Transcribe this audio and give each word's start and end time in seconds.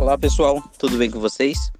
Olá 0.00 0.16
pessoal, 0.16 0.64
tudo 0.78 0.96
bem 0.96 1.10
com 1.10 1.20
vocês? 1.20 1.70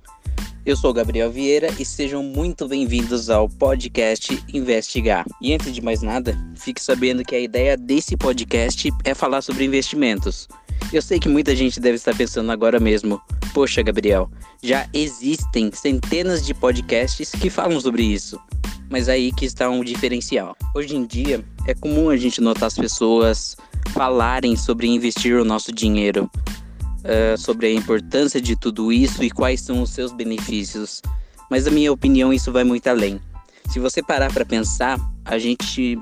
Eu 0.66 0.76
sou 0.76 0.92
Gabriel 0.92 1.32
Vieira 1.32 1.68
e 1.78 1.86
sejam 1.86 2.22
muito 2.22 2.68
bem-vindos 2.68 3.30
ao 3.30 3.48
podcast 3.48 4.44
Investigar. 4.52 5.24
E 5.40 5.54
antes 5.54 5.72
de 5.72 5.80
mais 5.80 6.02
nada, 6.02 6.38
fique 6.54 6.82
sabendo 6.82 7.24
que 7.24 7.34
a 7.34 7.40
ideia 7.40 7.78
desse 7.78 8.18
podcast 8.18 8.92
é 9.04 9.14
falar 9.14 9.40
sobre 9.40 9.64
investimentos. 9.64 10.46
Eu 10.92 11.00
sei 11.00 11.18
que 11.18 11.30
muita 11.30 11.56
gente 11.56 11.80
deve 11.80 11.94
estar 11.96 12.14
pensando 12.14 12.52
agora 12.52 12.78
mesmo: 12.78 13.18
poxa, 13.54 13.82
Gabriel, 13.82 14.30
já 14.62 14.86
existem 14.92 15.72
centenas 15.72 16.44
de 16.44 16.52
podcasts 16.52 17.30
que 17.30 17.48
falam 17.48 17.80
sobre 17.80 18.02
isso. 18.02 18.38
Mas 18.90 19.08
aí 19.08 19.32
que 19.32 19.46
está 19.46 19.70
um 19.70 19.82
diferencial. 19.82 20.54
Hoje 20.74 20.94
em 20.94 21.06
dia, 21.06 21.42
é 21.66 21.72
comum 21.72 22.10
a 22.10 22.18
gente 22.18 22.42
notar 22.42 22.66
as 22.66 22.76
pessoas 22.76 23.56
falarem 23.94 24.56
sobre 24.56 24.88
investir 24.88 25.40
o 25.40 25.44
nosso 25.44 25.72
dinheiro, 25.72 26.30
uh, 27.00 27.38
sobre 27.38 27.66
a 27.66 27.72
importância 27.72 28.40
de 28.40 28.56
tudo 28.56 28.92
isso 28.92 29.22
e 29.22 29.30
quais 29.30 29.60
são 29.60 29.82
os 29.82 29.90
seus 29.90 30.12
benefícios. 30.12 31.02
Mas, 31.50 31.64
na 31.64 31.70
minha 31.70 31.92
opinião, 31.92 32.32
isso 32.32 32.52
vai 32.52 32.64
muito 32.64 32.86
além. 32.88 33.20
Se 33.68 33.78
você 33.78 34.02
parar 34.02 34.32
para 34.32 34.44
pensar, 34.44 34.98
a 35.24 35.38
gente 35.38 35.98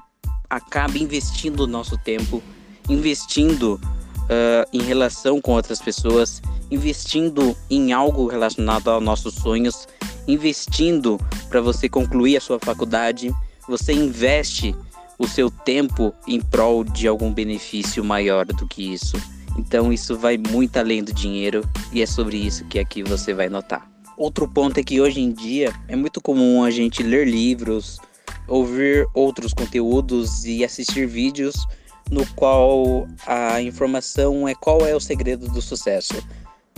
acaba 0.49 0.99
investindo 0.99 1.61
o 1.61 1.67
nosso 1.67 1.99
tempo, 1.99 2.43
investindo 2.89 3.75
uh, 3.75 4.69
em 4.73 4.83
relação 4.83 5.41
com 5.41 5.53
outras 5.53 5.81
pessoas, 5.81 6.41
investindo 6.71 7.57
em 7.71 7.93
algo 7.93 8.27
relacionado 8.27 8.89
aos 8.89 9.03
nossos 9.03 9.35
sonhos, 9.35 9.87
investindo 10.27 11.19
para 11.49 11.61
você 11.61 11.89
concluir 11.89 12.37
a 12.37 12.41
sua 12.41 12.59
faculdade, 12.59 13.35
você 13.67 13.93
investe 13.93 14.75
o 15.19 15.27
seu 15.27 15.51
tempo 15.51 16.15
em 16.27 16.41
prol 16.41 16.85
de 16.85 17.09
algum 17.09 17.33
benefício 17.33 18.05
maior 18.05 18.47
do 18.47 18.67
que 18.67 18.93
isso. 18.93 19.17
Então 19.59 19.93
isso 19.93 20.17
vai 20.17 20.39
muito 20.39 20.77
além 20.77 21.03
do 21.03 21.13
dinheiro 21.13 21.69
e 21.93 22.01
é 22.01 22.07
sobre 22.07 22.37
isso 22.37 22.65
que 22.67 22.79
aqui 22.79 23.03
você 23.03 23.35
vai 23.35 23.49
notar. 23.49 23.91
Outro 24.17 24.49
ponto 24.49 24.79
é 24.79 24.83
que 24.83 25.01
hoje 25.01 25.21
em 25.21 25.33
dia 25.33 25.75
é 25.89 25.97
muito 25.97 26.21
comum 26.21 26.63
a 26.63 26.71
gente 26.71 27.03
ler 27.03 27.27
livros, 27.27 27.99
ouvir 28.47 29.07
outros 29.13 29.53
conteúdos 29.53 30.45
e 30.45 30.65
assistir 30.65 31.07
vídeos 31.07 31.67
no 32.11 32.25
qual 32.35 33.07
a 33.27 33.61
informação 33.61 34.49
é 34.49 34.55
qual 34.55 34.87
é 34.87 34.95
o 34.95 35.01
segredo 35.01 35.49
do 35.49 35.61
sucesso. 35.61 36.15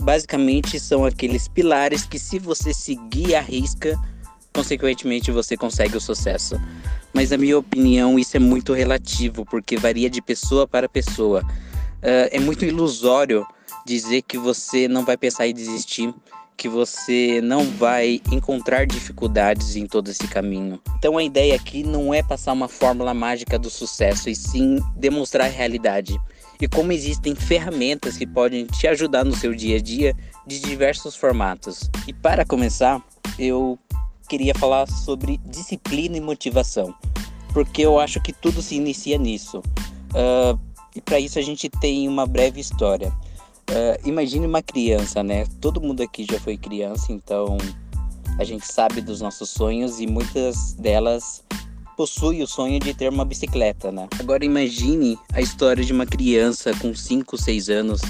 Basicamente 0.01 0.79
são 0.79 1.05
aqueles 1.05 1.47
pilares 1.47 2.03
que 2.03 2.17
se 2.17 2.39
você 2.39 2.73
seguir 2.73 3.35
a 3.35 3.41
risca, 3.41 3.97
consequentemente 4.53 5.31
você 5.31 5.55
consegue 5.55 5.95
o 5.95 6.01
sucesso. 6.01 6.59
Mas 7.13 7.29
na 7.29 7.37
minha 7.37 7.57
opinião 7.57 8.17
isso 8.17 8.35
é 8.35 8.39
muito 8.39 8.73
relativo, 8.73 9.45
porque 9.45 9.77
varia 9.77 10.09
de 10.09 10.21
pessoa 10.21 10.67
para 10.67 10.89
pessoa. 10.89 11.43
Uh, 12.01 12.27
é 12.31 12.39
muito 12.39 12.65
ilusório 12.65 13.45
dizer 13.85 14.21
que 14.23 14.37
você 14.37 14.87
não 14.87 15.05
vai 15.05 15.17
pensar 15.17 15.47
em 15.47 15.53
desistir, 15.53 16.13
que 16.57 16.69
você 16.69 17.41
não 17.41 17.63
vai 17.63 18.21
encontrar 18.31 18.85
dificuldades 18.85 19.75
em 19.75 19.87
todo 19.87 20.09
esse 20.09 20.27
caminho. 20.27 20.79
Então 20.97 21.17
a 21.17 21.23
ideia 21.23 21.55
aqui 21.55 21.83
não 21.83 22.13
é 22.13 22.21
passar 22.21 22.53
uma 22.53 22.67
fórmula 22.67 23.13
mágica 23.13 23.57
do 23.57 23.69
sucesso, 23.69 24.29
e 24.29 24.35
sim 24.35 24.79
demonstrar 24.95 25.47
a 25.47 25.49
realidade. 25.49 26.19
E 26.59 26.67
como 26.67 26.91
existem 26.91 27.33
ferramentas 27.33 28.17
que 28.17 28.27
podem 28.27 28.65
te 28.65 28.87
ajudar 28.87 29.23
no 29.23 29.35
seu 29.35 29.55
dia 29.55 29.77
a 29.77 29.81
dia 29.81 30.15
de 30.45 30.59
diversos 30.59 31.15
formatos. 31.15 31.89
E 32.07 32.13
para 32.13 32.45
começar, 32.45 33.03
eu 33.39 33.79
queria 34.29 34.53
falar 34.53 34.87
sobre 34.87 35.37
disciplina 35.45 36.15
e 36.15 36.21
motivação, 36.21 36.93
porque 37.53 37.81
eu 37.81 37.99
acho 37.99 38.21
que 38.21 38.31
tudo 38.31 38.61
se 38.61 38.75
inicia 38.75 39.17
nisso. 39.17 39.63
Uh, 40.13 40.59
e 40.95 41.01
para 41.01 41.19
isso 41.19 41.39
a 41.39 41.41
gente 41.41 41.69
tem 41.69 42.07
uma 42.07 42.25
breve 42.25 42.59
história. 42.59 43.11
Uh, 43.69 44.07
imagine 44.07 44.45
uma 44.45 44.61
criança, 44.61 45.23
né? 45.23 45.45
Todo 45.61 45.79
mundo 45.79 46.01
aqui 46.01 46.25
já 46.29 46.39
foi 46.39 46.57
criança, 46.57 47.11
então 47.11 47.57
a 48.37 48.43
gente 48.43 48.65
sabe 48.65 49.01
dos 49.01 49.21
nossos 49.21 49.49
sonhos 49.49 49.99
e 49.99 50.07
muitas 50.07 50.73
delas 50.73 51.43
possuem 51.95 52.41
o 52.41 52.47
sonho 52.47 52.79
de 52.79 52.93
ter 52.93 53.09
uma 53.09 53.23
bicicleta, 53.23 53.91
né? 53.91 54.07
Agora 54.19 54.43
imagine 54.43 55.17
a 55.33 55.39
história 55.39 55.83
de 55.83 55.93
uma 55.93 56.05
criança 56.05 56.73
com 56.81 56.93
5, 56.93 57.37
6 57.37 57.69
anos 57.69 58.01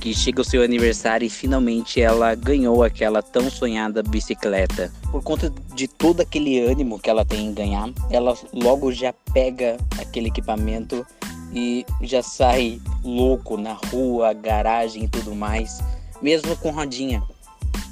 que 0.00 0.14
chega 0.14 0.40
o 0.40 0.44
seu 0.44 0.62
aniversário 0.62 1.26
e 1.26 1.30
finalmente 1.30 2.00
ela 2.00 2.34
ganhou 2.34 2.82
aquela 2.82 3.22
tão 3.22 3.50
sonhada 3.50 4.02
bicicleta. 4.02 4.92
Por 5.10 5.22
conta 5.22 5.52
de 5.74 5.88
todo 5.88 6.20
aquele 6.20 6.60
ânimo 6.60 6.98
que 6.98 7.08
ela 7.08 7.24
tem 7.24 7.46
em 7.46 7.54
ganhar, 7.54 7.88
ela 8.10 8.36
logo 8.52 8.92
já 8.92 9.12
pega 9.32 9.76
aquele 9.98 10.28
equipamento 10.28 11.06
e 11.52 11.84
já 12.02 12.22
sai 12.22 12.80
louco 13.02 13.56
na 13.56 13.72
rua, 13.72 14.32
garagem 14.32 15.04
e 15.04 15.08
tudo 15.08 15.34
mais, 15.34 15.78
mesmo 16.20 16.56
com 16.56 16.70
rodinha, 16.70 17.22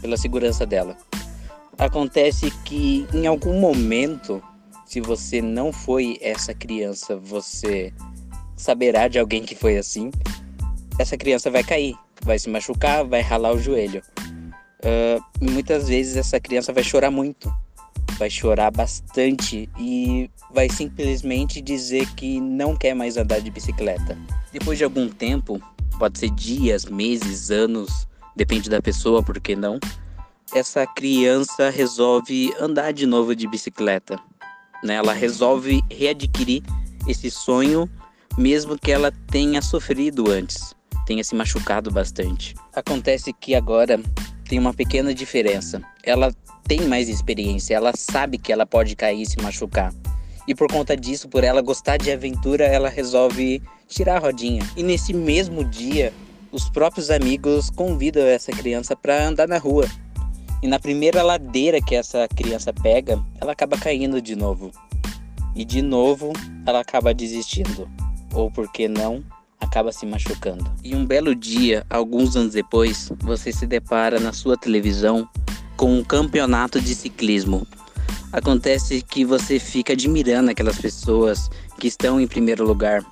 pela 0.00 0.16
segurança 0.16 0.66
dela. 0.66 0.96
Acontece 1.78 2.50
que 2.64 3.06
em 3.12 3.26
algum 3.26 3.58
momento, 3.58 4.42
se 4.86 5.00
você 5.00 5.42
não 5.42 5.72
foi 5.72 6.18
essa 6.20 6.54
criança, 6.54 7.16
você 7.16 7.92
saberá 8.56 9.08
de 9.08 9.18
alguém 9.18 9.42
que 9.42 9.54
foi 9.54 9.76
assim. 9.76 10.10
Essa 10.98 11.16
criança 11.16 11.50
vai 11.50 11.64
cair, 11.64 11.96
vai 12.22 12.38
se 12.38 12.48
machucar, 12.48 13.04
vai 13.04 13.20
ralar 13.20 13.52
o 13.52 13.58
joelho. 13.58 14.02
Uh, 14.84 15.22
muitas 15.40 15.88
vezes 15.88 16.16
essa 16.16 16.38
criança 16.38 16.72
vai 16.72 16.84
chorar 16.84 17.10
muito, 17.10 17.52
vai 18.18 18.30
chorar 18.30 18.70
bastante 18.70 19.68
e 19.78 20.30
vai 20.52 20.68
simplesmente 20.68 21.60
dizer 21.60 22.06
que 22.14 22.40
não 22.40 22.76
quer 22.76 22.94
mais 22.94 23.16
andar 23.16 23.40
de 23.40 23.50
bicicleta. 23.50 24.16
Depois 24.52 24.78
de 24.78 24.84
algum 24.84 25.08
tempo, 25.08 25.60
pode 25.98 26.18
ser 26.18 26.30
dias, 26.30 26.84
meses, 26.84 27.50
anos, 27.50 28.06
depende 28.36 28.70
da 28.70 28.80
pessoa, 28.80 29.22
por 29.22 29.40
que 29.40 29.56
não? 29.56 29.78
Essa 30.54 30.86
criança 30.86 31.70
resolve 31.70 32.54
andar 32.60 32.92
de 32.92 33.06
novo 33.06 33.34
de 33.34 33.46
bicicleta. 33.48 34.18
Né? 34.82 34.94
Ela 34.94 35.12
resolve 35.12 35.82
readquirir 35.90 36.62
esse 37.08 37.30
sonho, 37.30 37.90
mesmo 38.38 38.78
que 38.78 38.92
ela 38.92 39.12
tenha 39.30 39.60
sofrido 39.60 40.30
antes, 40.30 40.74
tenha 41.06 41.24
se 41.24 41.34
machucado 41.34 41.90
bastante. 41.90 42.54
Acontece 42.74 43.32
que 43.32 43.54
agora 43.54 44.00
tem 44.54 44.60
uma 44.60 44.72
pequena 44.72 45.12
diferença. 45.12 45.82
Ela 46.04 46.32
tem 46.62 46.82
mais 46.82 47.08
experiência, 47.08 47.74
ela 47.74 47.92
sabe 47.96 48.38
que 48.38 48.52
ela 48.52 48.64
pode 48.64 48.94
cair 48.94 49.22
e 49.22 49.26
se 49.26 49.36
machucar. 49.42 49.92
E 50.46 50.54
por 50.54 50.70
conta 50.70 50.96
disso, 50.96 51.28
por 51.28 51.42
ela 51.42 51.60
gostar 51.60 51.96
de 51.96 52.12
aventura, 52.12 52.62
ela 52.64 52.88
resolve 52.88 53.60
tirar 53.88 54.14
a 54.14 54.20
rodinha. 54.20 54.62
E 54.76 54.84
nesse 54.84 55.12
mesmo 55.12 55.64
dia, 55.64 56.12
os 56.52 56.70
próprios 56.70 57.10
amigos 57.10 57.68
convidam 57.68 58.22
essa 58.24 58.52
criança 58.52 58.94
para 58.94 59.26
andar 59.26 59.48
na 59.48 59.58
rua. 59.58 59.88
E 60.62 60.68
na 60.68 60.78
primeira 60.78 61.20
ladeira 61.20 61.82
que 61.82 61.96
essa 61.96 62.28
criança 62.28 62.72
pega, 62.72 63.20
ela 63.40 63.50
acaba 63.50 63.76
caindo 63.76 64.22
de 64.22 64.36
novo. 64.36 64.70
E 65.56 65.64
de 65.64 65.82
novo, 65.82 66.32
ela 66.64 66.78
acaba 66.78 67.12
desistindo. 67.12 67.90
Ou 68.32 68.52
por 68.52 68.70
que 68.70 68.86
não, 68.86 69.24
acaba 69.60 69.92
se 69.92 70.06
machucando. 70.06 70.64
E 70.82 70.94
um 70.94 71.04
belo 71.04 71.34
dia, 71.34 71.86
alguns 71.90 72.36
anos 72.36 72.52
depois, 72.52 73.10
você 73.20 73.52
se 73.52 73.66
depara 73.66 74.20
na 74.20 74.32
sua 74.32 74.56
televisão 74.56 75.28
com 75.76 75.98
um 75.98 76.04
campeonato 76.04 76.80
de 76.80 76.94
ciclismo. 76.94 77.66
Acontece 78.32 79.02
que 79.02 79.24
você 79.24 79.58
fica 79.58 79.92
admirando 79.92 80.50
aquelas 80.50 80.78
pessoas 80.78 81.50
que 81.78 81.86
estão 81.86 82.20
em 82.20 82.26
primeiro 82.26 82.64
lugar, 82.64 83.04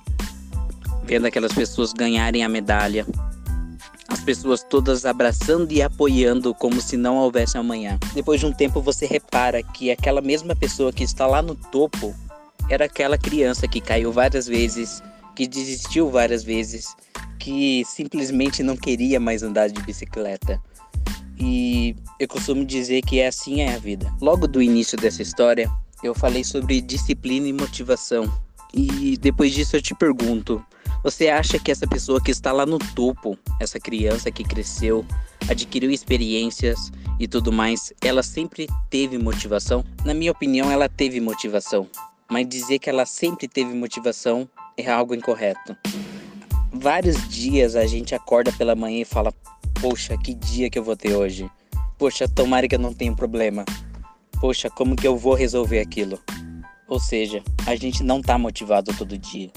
vendo 1.05 1.25
aquelas 1.25 1.53
pessoas 1.53 1.93
ganharem 1.93 2.43
a 2.43 2.49
medalha, 2.49 3.05
as 4.07 4.19
pessoas 4.19 4.63
todas 4.63 5.05
abraçando 5.05 5.71
e 5.71 5.81
apoiando 5.81 6.53
como 6.53 6.81
se 6.81 6.97
não 6.97 7.17
houvesse 7.17 7.57
amanhã. 7.57 7.97
Depois 8.13 8.39
de 8.39 8.45
um 8.45 8.53
tempo 8.53 8.81
você 8.81 9.05
repara 9.05 9.63
que 9.63 9.91
aquela 9.91 10.21
mesma 10.21 10.55
pessoa 10.55 10.91
que 10.93 11.03
está 11.03 11.25
lá 11.25 11.41
no 11.41 11.55
topo 11.55 12.13
era 12.69 12.85
aquela 12.85 13.17
criança 13.17 13.67
que 13.67 13.81
caiu 13.81 14.11
várias 14.11 14.47
vezes, 14.47 15.01
que 15.35 15.47
desistiu 15.47 16.09
várias 16.09 16.43
vezes, 16.43 16.95
que 17.39 17.83
simplesmente 17.85 18.63
não 18.63 18.77
queria 18.77 19.19
mais 19.19 19.43
andar 19.43 19.67
de 19.69 19.81
bicicleta. 19.81 20.61
E 21.37 21.95
eu 22.19 22.27
costumo 22.27 22.63
dizer 22.63 23.01
que 23.01 23.19
é 23.19 23.27
assim 23.27 23.61
é 23.61 23.73
a 23.73 23.77
vida. 23.77 24.13
Logo 24.21 24.47
do 24.47 24.61
início 24.61 24.97
dessa 24.97 25.21
história, 25.21 25.69
eu 26.03 26.13
falei 26.13 26.43
sobre 26.43 26.79
disciplina 26.81 27.47
e 27.47 27.53
motivação. 27.53 28.31
E 28.73 29.17
depois 29.17 29.53
disso 29.53 29.75
eu 29.75 29.81
te 29.81 29.93
pergunto: 29.93 30.63
você 31.03 31.27
acha 31.27 31.59
que 31.59 31.69
essa 31.69 31.85
pessoa 31.85 32.23
que 32.23 32.31
está 32.31 32.51
lá 32.51 32.65
no 32.65 32.79
topo, 32.79 33.37
essa 33.59 33.77
criança 33.77 34.31
que 34.31 34.43
cresceu, 34.43 35.05
adquiriu 35.49 35.91
experiências 35.91 36.91
e 37.19 37.27
tudo 37.27 37.51
mais, 37.51 37.91
ela 38.01 38.23
sempre 38.23 38.67
teve 38.89 39.17
motivação? 39.17 39.83
Na 40.05 40.13
minha 40.13 40.31
opinião, 40.31 40.71
ela 40.71 40.87
teve 40.87 41.19
motivação. 41.19 41.87
Mas 42.31 42.47
dizer 42.47 42.79
que 42.79 42.89
ela 42.89 43.05
sempre 43.05 43.49
teve 43.49 43.73
motivação 43.73 44.49
é 44.77 44.89
algo 44.89 45.15
incorreto. 45.15 45.75
Vários 46.71 47.27
dias 47.29 47.75
a 47.75 47.85
gente 47.85 48.15
acorda 48.15 48.51
pela 48.51 48.75
manhã 48.75 49.01
e 49.01 49.05
fala: 49.05 49.33
Poxa, 49.79 50.17
que 50.17 50.33
dia 50.33 50.69
que 50.69 50.79
eu 50.79 50.83
vou 50.83 50.95
ter 50.95 51.15
hoje. 51.15 51.49
Poxa, 51.97 52.27
tomara 52.27 52.67
que 52.67 52.75
eu 52.75 52.79
não 52.79 52.93
tenha 52.93 53.15
problema. 53.15 53.63
Poxa, 54.39 54.69
como 54.69 54.95
que 54.95 55.07
eu 55.07 55.15
vou 55.15 55.33
resolver 55.33 55.79
aquilo? 55.79 56.19
Ou 56.87 56.99
seja, 56.99 57.43
a 57.65 57.75
gente 57.75 58.03
não 58.03 58.19
está 58.19 58.37
motivado 58.37 58.93
todo 58.97 59.17
dia. 59.17 59.49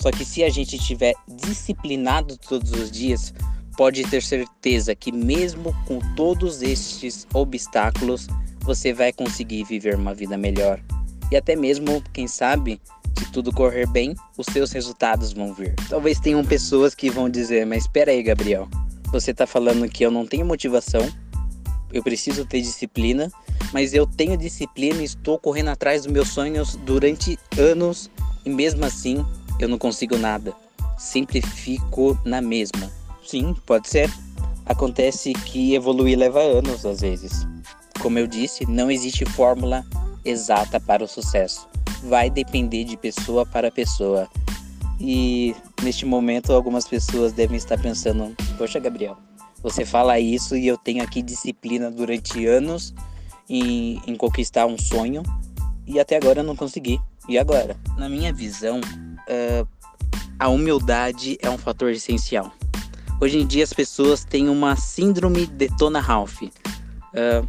Só 0.00 0.10
que 0.10 0.24
se 0.24 0.44
a 0.44 0.50
gente 0.50 0.76
estiver 0.76 1.14
disciplinado 1.26 2.36
todos 2.36 2.72
os 2.72 2.90
dias, 2.90 3.32
pode 3.76 4.04
ter 4.04 4.22
certeza 4.22 4.94
que, 4.94 5.10
mesmo 5.10 5.74
com 5.86 5.98
todos 6.14 6.62
estes 6.62 7.26
obstáculos, 7.32 8.26
você 8.60 8.92
vai 8.92 9.12
conseguir 9.12 9.64
viver 9.64 9.94
uma 9.94 10.12
vida 10.12 10.36
melhor. 10.36 10.80
E 11.30 11.36
até 11.36 11.56
mesmo, 11.56 12.02
quem 12.12 12.26
sabe, 12.26 12.80
se 13.18 13.30
tudo 13.32 13.52
correr 13.52 13.86
bem, 13.86 14.14
os 14.36 14.46
seus 14.52 14.72
resultados 14.72 15.32
vão 15.32 15.54
vir. 15.54 15.74
Talvez 15.88 16.20
tenham 16.20 16.44
pessoas 16.44 16.94
que 16.94 17.10
vão 17.10 17.28
dizer: 17.28 17.66
Mas 17.66 17.84
espera 17.84 18.10
aí, 18.10 18.22
Gabriel, 18.22 18.68
você 19.10 19.30
está 19.30 19.46
falando 19.46 19.88
que 19.88 20.04
eu 20.04 20.10
não 20.10 20.26
tenho 20.26 20.44
motivação, 20.44 21.08
eu 21.92 22.02
preciso 22.02 22.44
ter 22.44 22.60
disciplina, 22.60 23.30
mas 23.72 23.94
eu 23.94 24.06
tenho 24.06 24.36
disciplina 24.36 25.00
e 25.00 25.04
estou 25.04 25.38
correndo 25.38 25.68
atrás 25.68 26.02
dos 26.02 26.12
meus 26.12 26.28
sonhos 26.28 26.76
durante 26.84 27.38
anos 27.58 28.10
e 28.44 28.50
mesmo 28.50 28.84
assim 28.84 29.24
eu 29.58 29.68
não 29.68 29.78
consigo 29.78 30.18
nada. 30.18 30.54
Sempre 30.98 31.40
fico 31.40 32.18
na 32.24 32.40
mesma. 32.40 32.90
Sim, 33.24 33.54
pode 33.66 33.88
ser. 33.88 34.10
Acontece 34.64 35.32
que 35.32 35.74
evoluir 35.74 36.18
leva 36.18 36.40
anos 36.40 36.84
às 36.84 37.00
vezes. 37.00 37.46
Como 38.00 38.18
eu 38.18 38.26
disse, 38.26 38.66
não 38.66 38.90
existe 38.90 39.24
fórmula 39.24 39.84
exata 40.24 40.80
para 40.80 41.04
o 41.04 41.08
sucesso. 41.08 41.68
Vai 42.08 42.30
depender 42.30 42.84
de 42.84 42.96
pessoa 42.96 43.44
para 43.44 43.70
pessoa. 43.70 44.28
E 44.98 45.54
neste 45.82 46.06
momento 46.06 46.52
algumas 46.52 46.86
pessoas 46.86 47.32
devem 47.32 47.56
estar 47.56 47.78
pensando: 47.78 48.34
"Poxa, 48.56 48.78
Gabriel, 48.78 49.16
você 49.62 49.84
fala 49.84 50.18
isso 50.18 50.56
e 50.56 50.66
eu 50.66 50.78
tenho 50.78 51.02
aqui 51.02 51.20
disciplina 51.22 51.90
durante 51.90 52.46
anos 52.46 52.94
em, 53.48 54.00
em 54.06 54.14
conquistar 54.14 54.66
um 54.66 54.78
sonho 54.78 55.22
e 55.86 56.00
até 56.00 56.16
agora 56.16 56.40
eu 56.40 56.44
não 56.44 56.56
consegui. 56.56 57.00
E 57.28 57.38
agora? 57.38 57.76
Na 57.96 58.08
minha 58.08 58.32
visão, 58.32 58.80
uh, 58.80 59.68
a 60.38 60.48
humildade 60.48 61.38
é 61.40 61.48
um 61.48 61.58
fator 61.58 61.90
essencial. 61.90 62.52
Hoje 63.20 63.38
em 63.38 63.46
dia 63.46 63.64
as 63.64 63.72
pessoas 63.72 64.24
têm 64.24 64.48
uma 64.48 64.76
síndrome 64.76 65.46
de 65.46 65.68
Tona 65.76 66.00
Ralph. 66.00 66.42
Uh, 66.42 67.48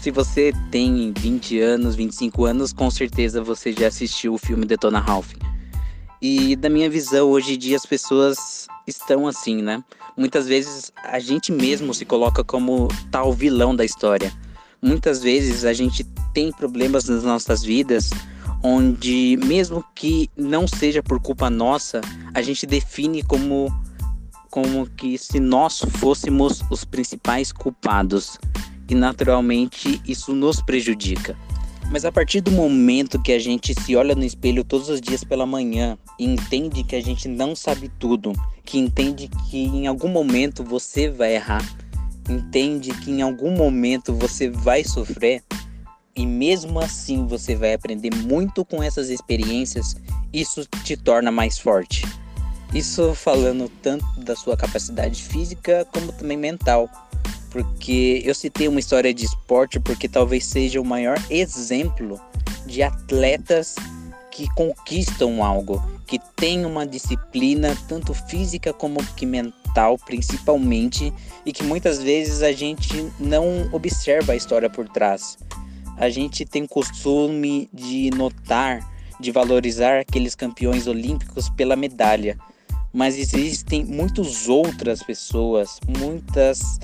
se 0.00 0.10
você 0.10 0.52
tem 0.70 1.12
20 1.16 1.60
anos, 1.60 1.94
25 1.94 2.44
anos, 2.44 2.72
com 2.72 2.90
certeza 2.90 3.42
você 3.42 3.72
já 3.72 3.88
assistiu 3.88 4.34
o 4.34 4.38
filme 4.38 4.64
Detona 4.64 5.00
Ralph. 5.00 5.32
E 6.20 6.56
da 6.56 6.68
minha 6.68 6.88
visão, 6.88 7.28
hoje 7.28 7.54
em 7.54 7.58
dia 7.58 7.76
as 7.76 7.86
pessoas 7.86 8.66
estão 8.86 9.26
assim, 9.26 9.62
né? 9.62 9.82
Muitas 10.16 10.46
vezes 10.46 10.92
a 11.02 11.18
gente 11.18 11.52
mesmo 11.52 11.92
se 11.92 12.04
coloca 12.04 12.42
como 12.42 12.88
tal 13.10 13.32
vilão 13.32 13.74
da 13.74 13.84
história. 13.84 14.32
Muitas 14.80 15.22
vezes 15.22 15.64
a 15.64 15.72
gente 15.72 16.04
tem 16.32 16.50
problemas 16.52 17.08
nas 17.08 17.22
nossas 17.22 17.62
vidas 17.62 18.10
onde 18.62 19.38
mesmo 19.44 19.84
que 19.94 20.28
não 20.36 20.66
seja 20.66 21.02
por 21.02 21.20
culpa 21.20 21.48
nossa, 21.48 22.00
a 22.34 22.42
gente 22.42 22.66
define 22.66 23.22
como 23.22 23.72
como 24.50 24.86
que 24.86 25.18
se 25.18 25.38
nós 25.38 25.80
fôssemos 25.98 26.62
os 26.70 26.84
principais 26.84 27.52
culpados 27.52 28.38
e 28.88 28.94
naturalmente 28.94 30.00
isso 30.06 30.34
nos 30.34 30.60
prejudica. 30.60 31.36
Mas 31.90 32.04
a 32.04 32.10
partir 32.10 32.40
do 32.40 32.50
momento 32.50 33.22
que 33.22 33.32
a 33.32 33.38
gente 33.38 33.72
se 33.80 33.94
olha 33.94 34.14
no 34.14 34.24
espelho 34.24 34.64
todos 34.64 34.88
os 34.88 35.00
dias 35.00 35.22
pela 35.22 35.46
manhã 35.46 35.96
e 36.18 36.24
entende 36.24 36.82
que 36.82 36.96
a 36.96 37.02
gente 37.02 37.28
não 37.28 37.54
sabe 37.54 37.88
tudo, 37.98 38.32
que 38.64 38.78
entende 38.78 39.28
que 39.48 39.64
em 39.64 39.86
algum 39.86 40.08
momento 40.08 40.64
você 40.64 41.08
vai 41.08 41.36
errar, 41.36 41.64
entende 42.28 42.90
que 42.90 43.10
em 43.10 43.22
algum 43.22 43.52
momento 43.52 44.12
você 44.12 44.50
vai 44.50 44.82
sofrer 44.82 45.44
e 46.16 46.26
mesmo 46.26 46.80
assim 46.80 47.26
você 47.26 47.54
vai 47.54 47.74
aprender 47.74 48.12
muito 48.14 48.64
com 48.64 48.82
essas 48.82 49.08
experiências, 49.08 49.94
isso 50.32 50.66
te 50.82 50.96
torna 50.96 51.30
mais 51.30 51.58
forte. 51.58 52.04
Isso 52.74 53.14
falando 53.14 53.70
tanto 53.80 54.04
da 54.20 54.34
sua 54.34 54.56
capacidade 54.56 55.22
física 55.22 55.86
como 55.92 56.10
também 56.12 56.36
mental 56.36 56.90
porque 57.50 58.22
eu 58.24 58.34
citei 58.34 58.68
uma 58.68 58.80
história 58.80 59.12
de 59.12 59.24
esporte 59.24 59.80
porque 59.80 60.08
talvez 60.08 60.44
seja 60.44 60.80
o 60.80 60.84
maior 60.84 61.18
exemplo 61.30 62.20
de 62.66 62.82
atletas 62.82 63.76
que 64.36 64.46
conquistam 64.54 65.42
algo, 65.42 65.82
que 66.06 66.18
têm 66.36 66.66
uma 66.66 66.86
disciplina 66.86 67.74
tanto 67.88 68.12
física 68.12 68.70
como 68.70 69.02
que 69.14 69.24
mental, 69.24 69.96
principalmente, 69.98 71.10
e 71.44 71.52
que 71.52 71.62
muitas 71.62 72.02
vezes 72.02 72.42
a 72.42 72.52
gente 72.52 73.10
não 73.18 73.68
observa 73.72 74.32
a 74.32 74.36
história 74.36 74.68
por 74.68 74.86
trás. 74.90 75.38
A 75.96 76.10
gente 76.10 76.44
tem 76.44 76.66
costume 76.66 77.70
de 77.72 78.10
notar, 78.10 78.86
de 79.18 79.32
valorizar 79.32 80.00
aqueles 80.00 80.34
campeões 80.34 80.86
olímpicos 80.86 81.48
pela 81.48 81.74
medalha, 81.74 82.38
mas 82.92 83.18
existem 83.18 83.86
muitas 83.86 84.48
outras 84.48 85.02
pessoas, 85.02 85.80
muitas 85.98 86.78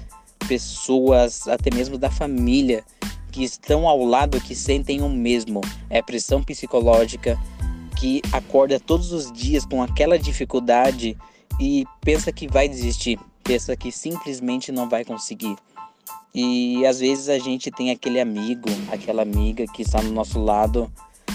pessoas, 0.47 1.47
até 1.49 1.75
mesmo 1.75 1.99
da 1.99 2.11
família, 2.11 2.85
que 3.31 3.43
estão 3.43 3.89
ao 3.89 4.05
lado, 4.05 4.41
que 4.41 4.55
sentem 4.55 5.01
o 5.01 5.09
mesmo. 5.09 5.61
É 5.89 6.03
pressão 6.03 6.43
psicológica, 6.43 7.39
que 7.99 8.21
acorda 8.33 8.79
todos 8.79 9.13
os 9.13 9.33
dias 9.33 9.65
com 9.65 9.83
aquela 9.83 10.19
dificuldade 10.19 11.17
e 11.59 11.85
pensa 12.01 12.31
que 12.31 12.47
vai 12.47 12.69
desistir, 12.69 13.19
pensa 13.43 13.77
que 13.77 13.91
simplesmente 13.91 14.71
não 14.71 14.89
vai 14.89 15.05
conseguir. 15.05 15.57
E 16.35 16.85
às 16.87 17.01
vezes 17.01 17.29
a 17.29 17.39
gente 17.39 17.71
tem 17.71 17.91
aquele 17.91 18.21
amigo, 18.21 18.69
aquela 18.91 19.23
amiga 19.23 19.65
que 19.73 19.83
está 19.83 20.03
no 20.03 20.13
nosso 20.13 20.39
lado, 20.39 20.91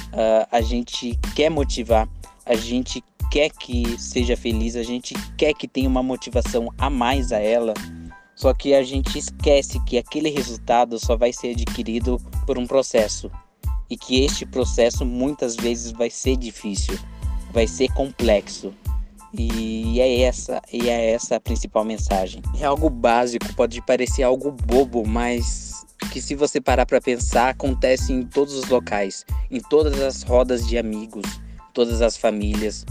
uh, 0.07 0.47
a 0.51 0.61
gente 0.61 1.17
quer 1.35 1.49
motivar, 1.49 2.07
a 2.45 2.55
gente 2.55 3.03
quer 3.31 3.49
que 3.49 3.99
seja 3.99 4.35
feliz, 4.35 4.75
a 4.75 4.83
gente 4.83 5.13
quer 5.37 5.53
que 5.53 5.67
tenha 5.67 5.87
uma 5.87 6.01
motivação 6.01 6.73
a 6.77 6.89
mais 6.89 7.31
a 7.31 7.39
ela 7.39 7.73
só 8.37 8.53
que 8.53 8.75
a 8.75 8.83
gente 8.83 9.17
esquece 9.17 9.83
que 9.83 9.97
aquele 9.97 10.29
resultado 10.29 10.99
só 10.99 11.17
vai 11.17 11.33
ser 11.33 11.49
adquirido 11.49 12.21
por 12.45 12.57
um 12.57 12.67
processo 12.67 13.31
e 13.89 13.97
que 13.97 14.23
este 14.23 14.45
processo 14.45 15.03
muitas 15.03 15.55
vezes 15.55 15.91
vai 15.91 16.11
ser 16.11 16.37
difícil, 16.37 16.97
vai 17.51 17.65
ser 17.65 17.91
complexo. 17.93 18.71
E 19.33 19.99
é 19.99 20.21
essa, 20.21 20.61
e 20.71 20.87
é 20.87 21.11
essa 21.11 21.37
a 21.37 21.39
principal 21.39 21.83
mensagem. 21.83 22.41
É 22.59 22.65
algo 22.65 22.91
básico, 22.91 23.53
pode 23.55 23.81
parecer 23.81 24.21
algo 24.21 24.51
bobo, 24.51 25.05
mas 25.05 25.83
que 26.11 26.21
se 26.21 26.35
você 26.35 26.61
parar 26.61 26.85
para 26.85 27.01
pensar, 27.01 27.49
acontece 27.49 28.13
em 28.13 28.23
todos 28.23 28.53
os 28.53 28.69
locais, 28.69 29.25
em 29.49 29.59
todas 29.59 29.99
as 29.99 30.21
rodas 30.21 30.67
de 30.67 30.77
amigos, 30.77 31.41
todas 31.73 32.03
as 32.03 32.15
famílias 32.15 32.85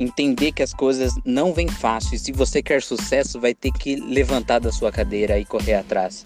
entender 0.00 0.50
que 0.52 0.62
as 0.62 0.72
coisas 0.72 1.12
não 1.24 1.52
vêm 1.52 1.68
fácil. 1.68 2.14
E 2.14 2.18
se 2.18 2.32
você 2.32 2.62
quer 2.62 2.82
sucesso, 2.82 3.38
vai 3.38 3.54
ter 3.54 3.70
que 3.70 3.96
levantar 3.96 4.58
da 4.58 4.72
sua 4.72 4.90
cadeira 4.90 5.38
e 5.38 5.44
correr 5.44 5.74
atrás. 5.74 6.24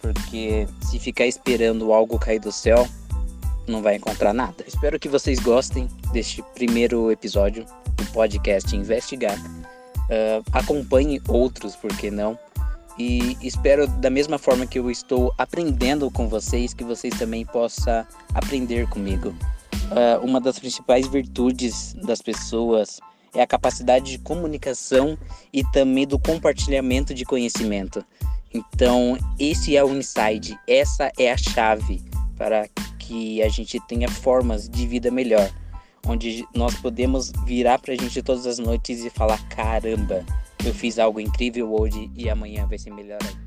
Porque 0.00 0.66
se 0.80 1.00
ficar 1.00 1.26
esperando 1.26 1.92
algo 1.92 2.18
cair 2.18 2.38
do 2.38 2.52
céu, 2.52 2.88
não 3.66 3.82
vai 3.82 3.96
encontrar 3.96 4.32
nada. 4.32 4.64
Espero 4.66 4.98
que 4.98 5.08
vocês 5.08 5.40
gostem 5.40 5.88
deste 6.12 6.42
primeiro 6.54 7.10
episódio 7.10 7.66
do 7.96 8.06
podcast 8.12 8.74
Investigar. 8.74 9.36
Uh, 9.38 10.44
acompanhe 10.52 11.20
outros, 11.26 11.74
por 11.74 11.94
que 11.96 12.12
não? 12.12 12.38
E 12.96 13.36
espero, 13.42 13.88
da 13.88 14.08
mesma 14.08 14.38
forma 14.38 14.66
que 14.66 14.78
eu 14.78 14.88
estou 14.88 15.34
aprendendo 15.36 16.08
com 16.10 16.28
vocês, 16.28 16.72
que 16.72 16.84
vocês 16.84 17.12
também 17.18 17.44
possam 17.44 18.06
aprender 18.32 18.88
comigo. 18.88 19.34
Uh, 19.90 20.24
uma 20.24 20.40
das 20.40 20.58
principais 20.58 21.06
virtudes 21.08 21.94
das 21.94 22.22
pessoas 22.22 23.00
é 23.36 23.42
a 23.42 23.46
capacidade 23.46 24.12
de 24.12 24.18
comunicação 24.18 25.16
e 25.52 25.62
também 25.64 26.06
do 26.06 26.18
compartilhamento 26.18 27.14
de 27.14 27.24
conhecimento. 27.24 28.04
Então, 28.52 29.18
esse 29.38 29.76
é 29.76 29.84
o 29.84 29.94
inside, 29.94 30.58
essa 30.66 31.12
é 31.18 31.30
a 31.30 31.36
chave 31.36 32.02
para 32.36 32.68
que 32.98 33.42
a 33.42 33.48
gente 33.48 33.78
tenha 33.86 34.08
formas 34.08 34.68
de 34.68 34.86
vida 34.86 35.10
melhor, 35.10 35.50
onde 36.06 36.46
nós 36.54 36.74
podemos 36.76 37.32
virar 37.44 37.78
para 37.78 37.92
a 37.92 37.96
gente 37.96 38.22
todas 38.22 38.46
as 38.46 38.58
noites 38.58 39.04
e 39.04 39.10
falar: 39.10 39.46
caramba, 39.48 40.24
eu 40.64 40.74
fiz 40.74 40.98
algo 40.98 41.20
incrível 41.20 41.72
hoje 41.72 42.10
e 42.16 42.30
amanhã 42.30 42.66
vai 42.66 42.78
ser 42.78 42.90
melhor 42.90 43.18
ainda. 43.22 43.45